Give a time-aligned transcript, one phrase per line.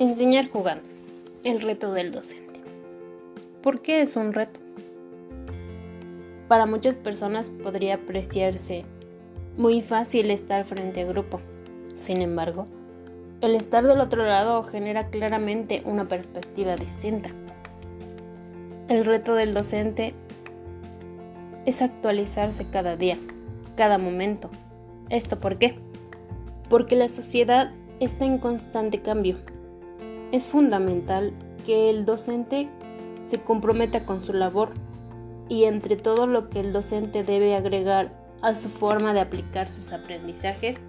[0.00, 0.88] Enseñar jugando.
[1.44, 2.62] El reto del docente.
[3.62, 4.58] ¿Por qué es un reto?
[6.48, 8.86] Para muchas personas podría apreciarse
[9.58, 11.42] muy fácil estar frente a grupo.
[11.96, 12.66] Sin embargo,
[13.42, 17.28] el estar del otro lado genera claramente una perspectiva distinta.
[18.88, 20.14] El reto del docente
[21.66, 23.18] es actualizarse cada día,
[23.76, 24.48] cada momento.
[25.10, 25.74] ¿Esto por qué?
[26.70, 29.36] Porque la sociedad está en constante cambio
[30.32, 31.32] es fundamental
[31.64, 32.68] que el docente
[33.24, 34.70] se comprometa con su labor
[35.48, 39.92] y entre todo lo que el docente debe agregar a su forma de aplicar sus
[39.92, 40.84] aprendizajes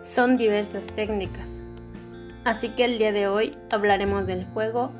[0.00, 1.60] son diversas técnicas.
[2.44, 4.92] Así que el día de hoy hablaremos del juego,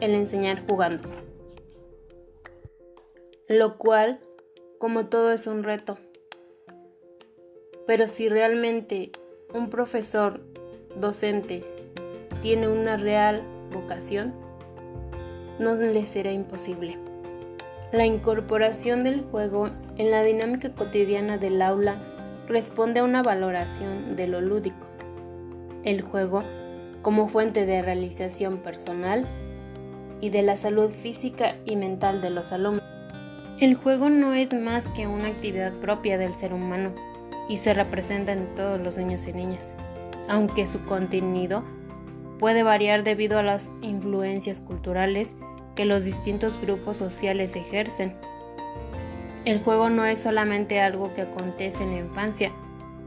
[0.00, 1.08] el enseñar jugando.
[3.48, 4.20] Lo cual,
[4.78, 5.98] como todo, es un reto.
[7.86, 9.10] Pero si realmente
[9.52, 10.40] un profesor
[10.96, 11.64] docente
[12.42, 14.34] tiene una real vocación,
[15.58, 16.98] no le será imposible.
[17.92, 21.96] La incorporación del juego en la dinámica cotidiana del aula
[22.48, 24.86] responde a una valoración de lo lúdico.
[25.84, 26.42] El juego
[27.02, 29.26] como fuente de realización personal
[30.20, 32.82] y de la salud física y mental de los alumnos.
[33.60, 36.92] El juego no es más que una actividad propia del ser humano
[37.48, 39.74] y se representa en todos los niños y niñas
[40.32, 41.62] aunque su contenido
[42.38, 45.36] puede variar debido a las influencias culturales
[45.74, 48.14] que los distintos grupos sociales ejercen.
[49.44, 52.50] El juego no es solamente algo que acontece en la infancia,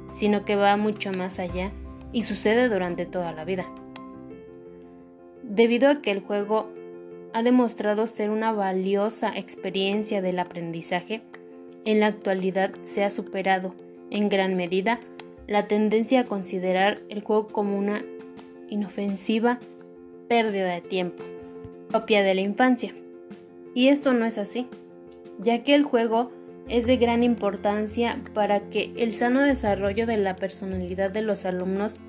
[0.08, 1.72] sino que va mucho más allá
[2.12, 3.66] y sucede durante toda la vida.
[5.42, 6.70] Debido a que el juego
[7.34, 11.24] ha demostrado ser una valiosa experiencia del aprendizaje,
[11.86, 13.74] en la actualidad se ha superado,
[14.12, 15.00] en gran medida,
[15.48, 18.04] la tendencia a considerar el juego como una
[18.70, 19.60] inofensiva
[20.28, 21.24] pérdida de tiempo,
[21.90, 22.94] propia de la infancia.
[23.74, 24.68] Y esto no es así,
[25.40, 26.32] ya que el juego
[26.68, 32.00] es de gran importancia para que el sano desarrollo de la personalidad de los alumnos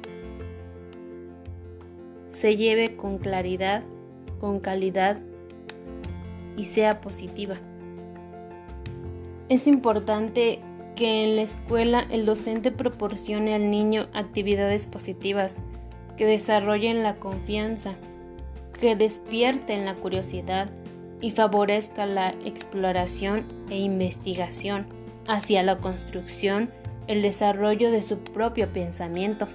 [2.24, 3.82] se lleve con claridad,
[4.40, 5.18] con calidad
[6.56, 7.56] y sea positiva.
[9.48, 10.60] Es importante
[10.96, 15.62] que en la escuela el docente proporcione al niño actividades positivas
[16.16, 17.94] que desarrollen la confianza,
[18.80, 20.70] que despierten la curiosidad
[21.20, 24.86] y favorezca la exploración e investigación
[25.28, 26.70] hacia la construcción,
[27.06, 29.48] el desarrollo de su propio pensamiento.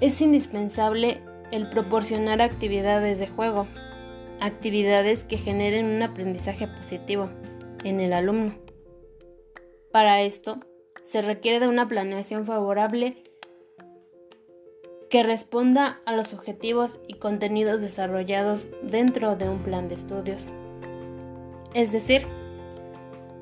[0.00, 1.20] Es indispensable
[1.52, 3.68] el proporcionar actividades de juego,
[4.40, 7.30] actividades que generen un aprendizaje positivo
[7.84, 8.54] en el alumno.
[9.92, 10.58] Para esto,
[11.02, 13.22] se requiere de una planeación favorable
[15.10, 20.46] que responda a los objetivos y contenidos desarrollados dentro de un plan de estudios.
[21.74, 22.26] Es decir,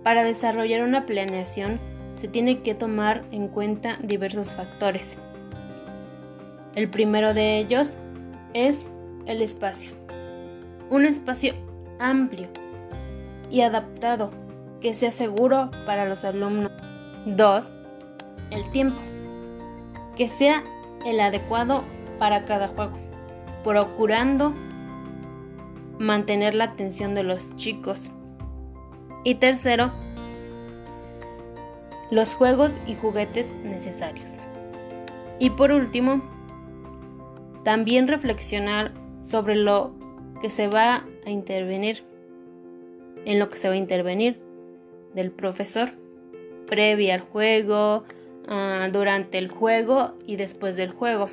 [0.02, 1.78] para desarrollar una planeación
[2.14, 5.18] se tiene que tomar en cuenta diversos factores.
[6.74, 7.96] El primero de ellos
[8.54, 8.84] es
[9.26, 9.92] el espacio.
[10.90, 11.54] Un espacio
[12.00, 12.48] amplio
[13.52, 14.30] y adaptado
[14.80, 16.72] que sea seguro para los alumnos.
[17.26, 17.72] 2.
[18.50, 18.98] El tiempo.
[20.16, 20.64] Que sea
[21.06, 21.84] el adecuado
[22.18, 22.98] para cada juego,
[23.64, 24.54] procurando
[25.98, 28.10] mantener la atención de los chicos.
[29.22, 29.92] Y tercero,
[32.10, 34.38] los juegos y juguetes necesarios.
[35.38, 36.22] Y por último,
[37.64, 39.92] también reflexionar sobre lo
[40.40, 42.02] que se va a intervenir,
[43.26, 44.49] en lo que se va a intervenir
[45.14, 45.90] del profesor,
[46.66, 48.04] previa al juego,
[48.48, 51.30] ah, durante el juego y después del juego.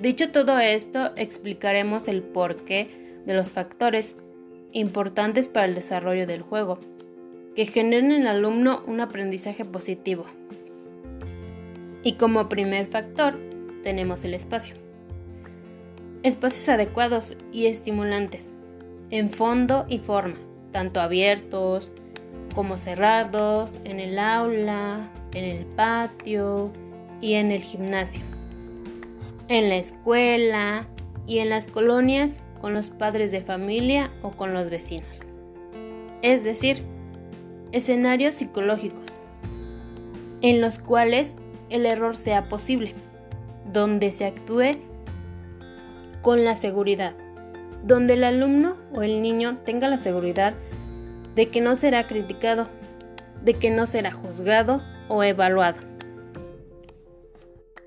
[0.00, 2.88] Dicho todo esto, explicaremos el porqué
[3.24, 4.16] de los factores
[4.72, 6.80] importantes para el desarrollo del juego,
[7.54, 10.26] que generen en el alumno un aprendizaje positivo.
[12.02, 13.38] Y como primer factor
[13.82, 14.74] tenemos el espacio.
[16.22, 18.54] Espacios adecuados y estimulantes,
[19.10, 20.36] en fondo y forma,
[20.70, 21.92] tanto abiertos,
[22.54, 26.72] como cerrados, en el aula, en el patio
[27.20, 28.22] y en el gimnasio,
[29.48, 30.86] en la escuela
[31.26, 35.20] y en las colonias con los padres de familia o con los vecinos.
[36.22, 36.82] Es decir,
[37.72, 39.20] escenarios psicológicos
[40.42, 41.36] en los cuales
[41.70, 42.94] el error sea posible,
[43.72, 44.76] donde se actúe
[46.20, 47.14] con la seguridad,
[47.84, 50.54] donde el alumno o el niño tenga la seguridad
[51.34, 52.68] de que no será criticado,
[53.42, 55.92] de que no será juzgado o evaluado.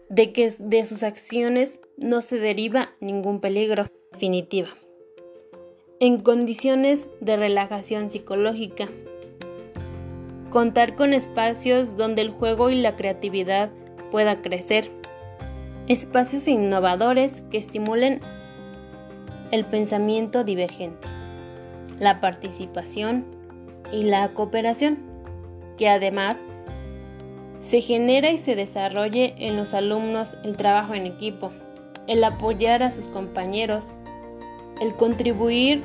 [0.10, 4.70] de que de sus acciones no se deriva ningún peligro definitiva.
[6.00, 8.88] En condiciones de relajación psicológica.
[10.52, 13.72] Contar con espacios donde el juego y la creatividad
[14.12, 14.90] pueda crecer.
[15.88, 18.22] Espacios innovadores que estimulen
[19.52, 21.08] el pensamiento divergente,
[22.00, 23.26] la participación
[23.92, 24.98] y la cooperación,
[25.78, 26.40] que además
[27.60, 31.52] se genera y se desarrolle en los alumnos el trabajo en equipo,
[32.08, 33.94] el apoyar a sus compañeros,
[34.80, 35.84] el contribuir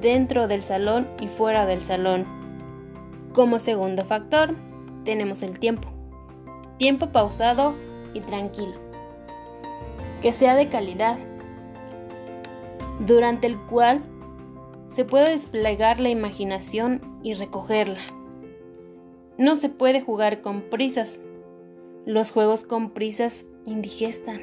[0.00, 2.26] dentro del salón y fuera del salón.
[3.32, 4.54] Como segundo factor,
[5.04, 5.88] tenemos el tiempo.
[6.78, 7.74] Tiempo pausado
[8.14, 8.74] y tranquilo.
[10.20, 11.18] Que sea de calidad,
[13.00, 14.02] durante el cual
[14.88, 18.00] se puede desplegar la imaginación y recogerla.
[19.38, 21.20] No se puede jugar con prisas.
[22.06, 24.40] Los juegos con prisas indigestan,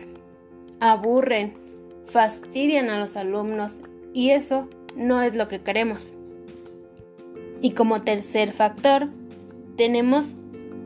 [0.80, 1.54] aburren,
[2.06, 3.82] fastidian a los alumnos
[4.14, 6.12] y eso no es lo que queremos.
[7.62, 9.08] Y como tercer factor,
[9.78, 10.26] tenemos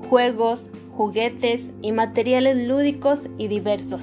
[0.10, 4.01] juegos, juguetes y materiales lúdicos y diversos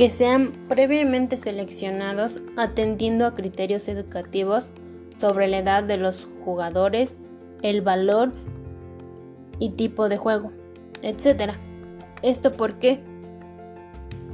[0.00, 4.70] que sean previamente seleccionados atendiendo a criterios educativos
[5.18, 7.18] sobre la edad de los jugadores,
[7.60, 8.32] el valor
[9.58, 10.52] y tipo de juego,
[11.02, 11.52] etc.
[12.22, 13.00] ¿Esto por qué?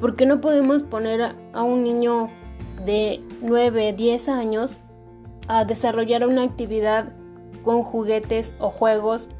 [0.00, 2.30] Porque no podemos poner a un niño
[2.84, 4.78] de 9, 10 años
[5.48, 7.08] a desarrollar una actividad
[7.64, 9.30] con juguetes o juegos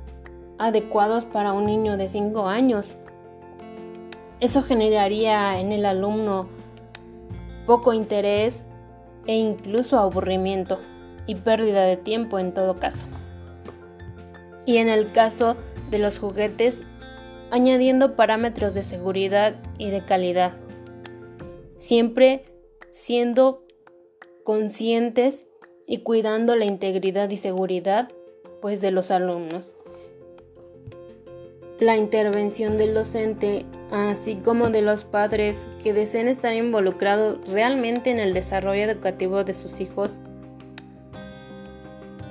[0.59, 2.97] adecuados para un niño de 5 años.
[4.41, 6.47] Eso generaría en el alumno
[7.67, 8.67] poco interés
[9.27, 10.79] e incluso aburrimiento
[11.27, 13.07] y pérdida de tiempo en todo caso.
[14.65, 15.57] Y en el caso
[15.91, 16.83] de los juguetes,
[17.51, 20.53] añadiendo parámetros de seguridad y de calidad,
[21.79, 22.45] siempre
[22.91, 23.63] siendo
[24.45, 25.47] conscientes
[25.87, 28.09] y cuidando la integridad y seguridad
[28.61, 29.76] pues de los alumnos.
[31.79, 38.19] La intervención del docente, así como de los padres que deseen estar involucrados realmente en
[38.19, 40.19] el desarrollo educativo de sus hijos,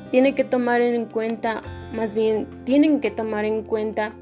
[0.09, 1.61] tiene que tomar en cuenta,
[1.93, 4.15] más bien, tienen que tomar en cuenta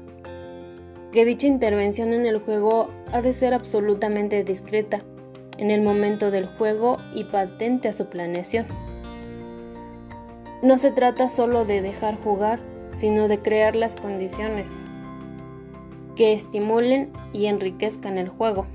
[1.10, 5.02] que dicha intervención en el juego ha de ser absolutamente discreta
[5.56, 8.66] en el momento del juego y patente a su planeación.
[10.62, 12.60] No se trata solo de dejar jugar,
[12.92, 14.76] sino de crear las condiciones
[16.16, 18.66] que estimulen y enriquezcan el juego.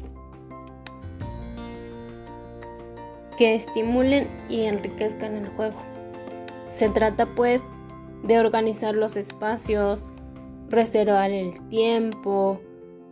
[3.37, 5.77] Que estimulen y enriquezcan el juego.
[6.69, 7.71] Se trata pues
[8.23, 10.03] de organizar los espacios,
[10.67, 12.59] reservar el tiempo,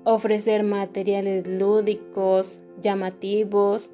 [0.03, 3.89] ofrecer materiales lúdicos, llamativos,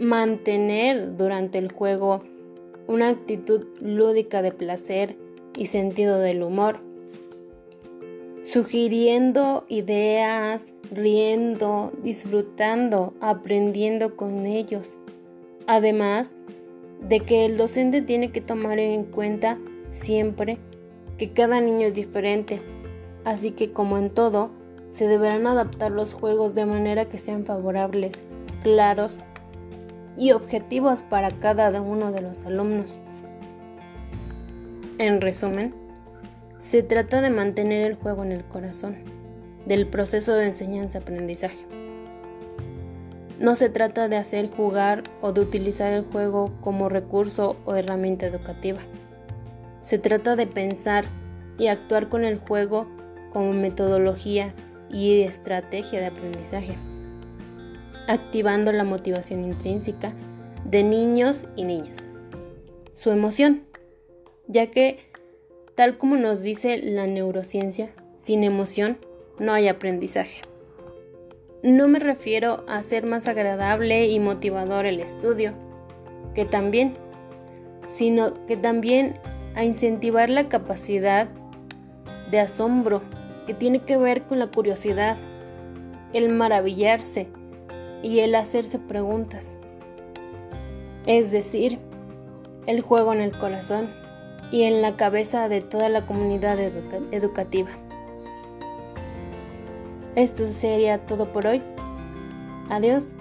[0.00, 2.20] mantener durante el juego
[2.86, 5.16] una actitud lúdica de placer
[5.56, 6.80] y sentido del humor,
[8.42, 14.98] sugiriendo ideas, riendo, disfrutando, aprendiendo con ellos.
[15.66, 16.34] Además,
[17.00, 19.58] de que el docente tiene que tomar en cuenta
[19.90, 20.58] siempre
[21.16, 22.60] que cada niño es diferente,
[23.24, 24.50] así que como en todo,
[24.90, 28.24] se deberán adaptar los juegos de manera que sean favorables,
[28.62, 29.18] claros
[30.16, 32.98] y objetivos para cada uno de los alumnos.
[34.98, 35.74] En resumen,
[36.58, 38.96] se trata de mantener el juego en el corazón
[39.66, 41.64] del proceso de enseñanza-aprendizaje.
[43.38, 48.26] No se trata de hacer jugar o de utilizar el juego como recurso o herramienta
[48.26, 48.80] educativa.
[49.78, 51.04] Se trata de pensar
[51.58, 52.88] y actuar con el juego
[53.32, 54.52] como metodología
[54.90, 56.76] y estrategia de aprendizaje,
[58.08, 60.12] activando la motivación intrínseca
[60.64, 61.98] de niños y niñas.
[62.94, 63.62] Su emoción,
[64.48, 65.07] ya que,
[65.78, 68.98] tal como nos dice la neurociencia, sin emoción
[69.38, 70.40] no hay aprendizaje.
[71.62, 75.52] No me refiero a hacer más agradable y motivador el estudio,
[76.34, 76.96] que también,
[77.86, 79.20] sino que también
[79.54, 81.28] a incentivar la capacidad
[82.32, 83.00] de asombro
[83.46, 85.16] que tiene que ver con la curiosidad,
[86.12, 87.28] el maravillarse
[88.02, 89.54] y el hacerse preguntas.
[91.06, 91.78] Es decir,
[92.66, 94.07] el juego en el corazón
[94.50, 96.58] y en la cabeza de toda la comunidad
[97.10, 97.70] educativa.
[100.14, 101.62] Esto sería todo por hoy.
[102.70, 103.14] Adiós.